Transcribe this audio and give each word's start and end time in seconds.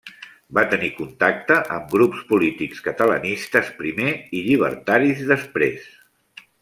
Va 0.57 0.61
tenir 0.69 0.87
contacte 0.99 1.57
amb 1.75 1.93
grups 1.97 2.23
polítics 2.31 2.81
catalanistes 2.87 3.69
primer 3.83 4.09
i 4.39 4.43
llibertaris 4.49 5.23
després. 5.35 5.87